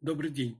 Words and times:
Добрый 0.00 0.30
день. 0.30 0.58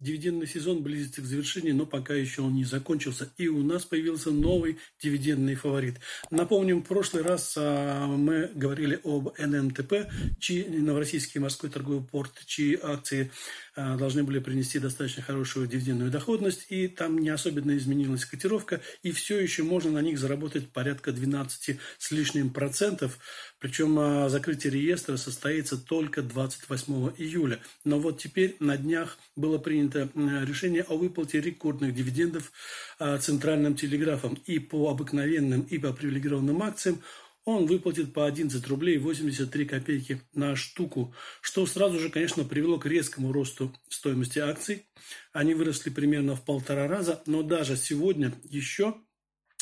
Дивидендный 0.00 0.46
сезон 0.46 0.84
близится 0.84 1.22
к 1.22 1.24
завершению, 1.24 1.74
но 1.74 1.84
пока 1.84 2.14
еще 2.14 2.42
он 2.42 2.54
не 2.54 2.64
закончился. 2.64 3.32
И 3.36 3.48
у 3.48 3.64
нас 3.64 3.84
появился 3.84 4.30
новый 4.30 4.78
дивидендный 5.02 5.56
фаворит. 5.56 5.96
Напомним, 6.30 6.82
в 6.82 6.86
прошлый 6.86 7.24
раз 7.24 7.54
а, 7.56 8.06
мы 8.06 8.48
говорили 8.54 9.00
об 9.02 9.36
ННТП, 9.36 10.08
чьи, 10.38 10.64
Новороссийский 10.68 11.40
морской 11.40 11.68
торговый 11.68 12.06
порт, 12.06 12.32
чьи 12.46 12.78
акции 12.80 13.32
а, 13.74 13.96
должны 13.96 14.22
были 14.22 14.38
принести 14.38 14.78
достаточно 14.78 15.24
хорошую 15.24 15.66
дивидендную 15.66 16.12
доходность. 16.12 16.66
И 16.68 16.86
там 16.86 17.18
не 17.18 17.30
особенно 17.30 17.76
изменилась 17.76 18.24
котировка. 18.24 18.80
И 19.02 19.10
все 19.10 19.40
еще 19.40 19.64
можно 19.64 19.90
на 19.90 20.00
них 20.00 20.20
заработать 20.20 20.70
порядка 20.70 21.10
12 21.10 21.76
с 21.98 22.10
лишним 22.12 22.50
процентов. 22.50 23.18
Причем 23.58 23.98
а, 23.98 24.28
закрытие 24.28 24.72
реестра 24.72 25.16
состоится 25.16 25.76
только 25.76 26.22
28 26.22 27.14
июля. 27.18 27.58
Но 27.84 27.98
вот 27.98 28.20
теперь 28.20 28.54
на 28.60 28.76
днях 28.76 29.18
было 29.34 29.58
принято 29.58 29.87
принято 29.88 30.44
решение 30.44 30.82
о 30.82 30.96
выплате 30.96 31.40
рекордных 31.40 31.94
дивидендов 31.94 32.52
а, 32.98 33.18
центральным 33.18 33.74
телеграфом. 33.74 34.34
И 34.46 34.58
по 34.58 34.90
обыкновенным, 34.90 35.62
и 35.62 35.78
по 35.78 35.92
привилегированным 35.92 36.62
акциям 36.62 37.02
он 37.44 37.66
выплатит 37.66 38.12
по 38.12 38.26
11 38.26 38.66
рублей 38.66 38.98
83 38.98 39.64
копейки 39.64 40.20
на 40.34 40.54
штуку, 40.54 41.14
что 41.40 41.64
сразу 41.66 41.98
же, 41.98 42.10
конечно, 42.10 42.44
привело 42.44 42.78
к 42.78 42.86
резкому 42.86 43.32
росту 43.32 43.74
стоимости 43.88 44.38
акций. 44.38 44.86
Они 45.32 45.54
выросли 45.54 45.90
примерно 45.90 46.36
в 46.36 46.44
полтора 46.44 46.88
раза, 46.88 47.22
но 47.26 47.42
даже 47.42 47.76
сегодня 47.76 48.32
еще 48.44 48.96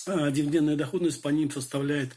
а, 0.07 0.31
дивидендная 0.31 0.77
доходность 0.77 1.23
по 1.23 1.29
ним 1.29 1.51
составляет 1.51 2.13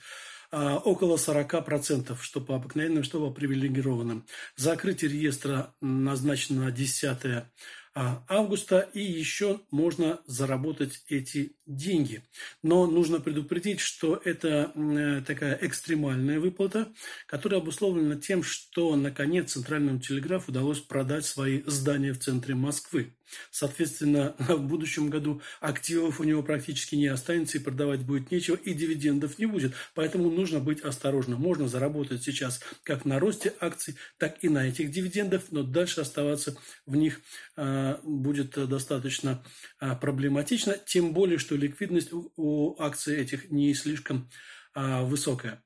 а, 0.52 0.78
около 0.78 1.17
40%, 1.17 2.17
что 2.20 2.41
по 2.41 2.55
обыкновенным, 2.55 3.03
что 3.03 3.20
по 3.20 3.31
привилегированным. 3.31 4.26
Закрытие 4.55 5.12
реестра 5.12 5.76
назначено 5.80 6.66
на 6.66 6.72
10 6.72 7.03
а, 7.26 7.52
августа, 7.96 8.90
и 8.94 9.02
еще 9.02 9.62
можно 9.72 10.22
заработать 10.26 11.04
эти 11.08 11.56
деньги. 11.66 12.23
Но 12.64 12.88
нужно 12.88 13.20
предупредить, 13.20 13.80
что 13.80 14.22
это 14.23 14.72
э, 14.76 15.22
такая 15.26 15.58
экстремальная 15.62 16.40
выплата, 16.40 16.92
которая 17.28 17.62
обусловлена 17.62 18.16
тем, 18.16 18.44
что 18.44 18.96
наконец 18.96 19.54
Центральному 19.54 20.00
телеграфу 20.00 20.52
удалось 20.52 20.80
продать 20.80 21.26
свои 21.26 21.62
здания 21.66 22.14
в 22.14 22.20
центре 22.20 22.56
Москвы. 22.56 23.14
Соответственно, 23.52 24.36
в 24.40 24.62
будущем 24.62 25.09
году 25.09 25.42
активов 25.59 26.20
у 26.20 26.24
него 26.24 26.44
практически 26.44 26.96
не 26.96 27.08
останется, 27.08 27.58
и 27.58 27.62
продавать 27.62 28.02
будет 28.02 28.31
нечего, 28.31 28.56
и 28.56 28.74
дивидендов 28.74 29.40
не 29.40 29.46
будет. 29.46 29.74
Поэтому 29.94 30.30
нужно 30.30 30.59
быть 30.59 30.81
осторожным. 30.81 31.40
Можно 31.40 31.68
заработать 31.68 32.24
сейчас 32.24 32.59
как 32.84 33.06
на 33.06 33.20
росте 33.20 33.53
акций, 33.59 33.96
так 34.18 34.44
и 34.44 34.50
на 34.50 34.68
этих 34.68 34.92
дивидендах, 34.92 35.44
но 35.52 35.64
дальше 35.64 36.02
оставаться 36.02 36.58
в 36.86 36.96
них 36.96 37.22
а, 37.56 37.89
будет 38.04 38.52
достаточно 38.68 39.44
а, 39.80 39.95
проблематично, 39.95 40.76
тем 40.86 41.14
более, 41.14 41.38
что 41.38 41.56
ликвидность 41.56 42.09
у 42.12 42.76
акций 42.80 43.18
этих 43.18 43.52
не 43.52 43.73
слишком 43.73 44.30
а, 44.73 45.04
высокая. 45.04 45.64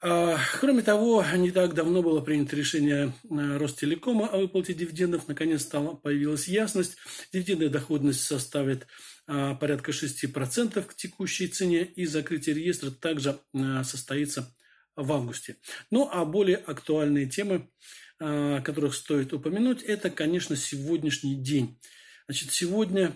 Кроме 0.00 0.82
того, 0.82 1.24
не 1.34 1.50
так 1.50 1.74
давно 1.74 2.04
было 2.04 2.20
принято 2.20 2.54
решение 2.54 3.12
э, 3.28 3.56
Ростелекома 3.56 4.28
о 4.28 4.38
выплате 4.38 4.72
дивидендов. 4.72 5.26
Наконец 5.26 5.62
стала, 5.62 5.96
появилась 5.96 6.46
ясность. 6.46 6.98
Дивидендная 7.32 7.68
доходность 7.68 8.20
составит 8.20 8.86
порядка 9.26 9.90
6% 9.90 10.82
к 10.82 10.94
текущей 10.94 11.48
цене, 11.48 11.82
и 11.82 12.06
закрытие 12.06 12.54
реестра 12.54 12.92
также 12.92 13.40
состоится 13.82 14.54
в 14.98 15.12
августе. 15.12 15.56
Ну, 15.90 16.08
а 16.10 16.24
более 16.24 16.56
актуальные 16.56 17.26
темы, 17.26 17.70
которых 18.18 18.94
стоит 18.94 19.32
упомянуть, 19.32 19.82
это, 19.82 20.10
конечно, 20.10 20.56
сегодняшний 20.56 21.36
день. 21.36 21.78
Значит, 22.26 22.50
сегодня 22.50 23.14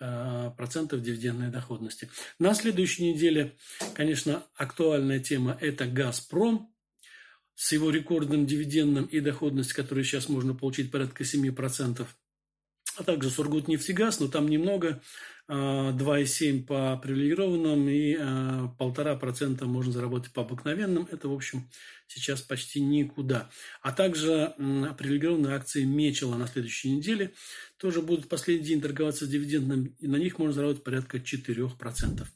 Э, 0.00 0.50
процентов 0.56 1.02
дивидендной 1.02 1.50
доходности. 1.50 2.10
На 2.40 2.54
следующей 2.54 3.12
неделе, 3.12 3.56
конечно, 3.94 4.44
актуальная 4.56 5.20
тема– 5.20 5.56
это 5.60 5.86
«Газпром», 5.86 6.68
с 7.54 7.72
его 7.72 7.90
рекордным 7.90 8.44
дивидендом 8.44 9.04
и 9.04 9.20
доходностью, 9.20 9.76
которую 9.76 10.04
сейчас 10.04 10.28
можно 10.28 10.52
получить 10.52 10.90
порядка 10.90 11.22
7%, 11.22 12.04
а 12.96 13.04
также 13.04 13.30
Сургутнефтегаз, 13.30 14.18
но 14.18 14.26
там 14.26 14.48
немного, 14.48 15.00
2,7 15.48 16.64
по 16.64 16.96
привилегированным 17.02 17.88
и 17.88 18.14
1,5% 18.14 19.62
э, 19.62 19.64
можно 19.66 19.92
заработать 19.92 20.32
по 20.32 20.42
обыкновенным. 20.42 21.06
Это, 21.10 21.28
в 21.28 21.34
общем, 21.34 21.68
сейчас 22.14 22.40
почти 22.40 22.80
никуда. 22.80 23.50
А 23.82 23.92
также 23.92 24.54
привилегированные 24.56 25.54
акции 25.54 25.84
Мечела 25.84 26.36
на 26.36 26.46
следующей 26.46 26.90
неделе 26.90 27.34
тоже 27.76 28.00
будут 28.00 28.28
последний 28.28 28.66
день 28.66 28.80
торговаться 28.80 29.26
с 29.26 29.28
дивидендом, 29.28 29.86
и 29.98 30.06
на 30.06 30.16
них 30.16 30.38
можно 30.38 30.54
заработать 30.54 30.84
порядка 30.84 31.18
4%. 31.18 32.26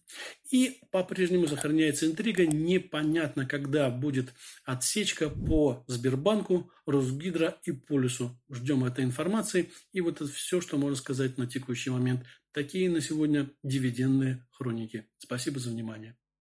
И 0.50 0.80
по-прежнему 0.90 1.46
сохраняется 1.46 2.06
интрига, 2.06 2.46
непонятно, 2.46 3.46
когда 3.46 3.88
будет 3.90 4.34
отсечка 4.64 5.30
по 5.30 5.84
Сбербанку, 5.86 6.70
Росгидро 6.86 7.58
и 7.64 7.72
Полюсу. 7.72 8.38
Ждем 8.50 8.84
этой 8.84 9.04
информации. 9.04 9.70
И 9.92 10.00
вот 10.00 10.20
это 10.20 10.30
все, 10.30 10.60
что 10.60 10.76
можно 10.76 10.96
сказать 10.96 11.38
на 11.38 11.46
текущий 11.46 11.90
момент. 11.90 12.24
Такие 12.52 12.90
на 12.90 13.00
сегодня 13.00 13.50
дивидендные 13.62 14.46
хроники. 14.50 15.06
Спасибо 15.18 15.60
за 15.60 15.70
внимание. 15.70 16.16